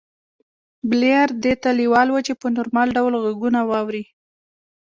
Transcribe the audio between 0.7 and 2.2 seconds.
بلییر دې ته لېوال و